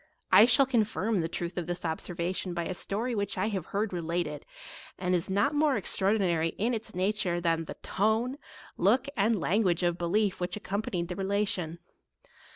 [0.31, 3.67] I shall con firm the truth of this observation by a story which I have
[3.67, 4.47] heard related,
[4.97, 8.39] and is not more extraordinary in its nature than the tone,
[8.77, 11.77] look, and language of belief which accompa nied the relation.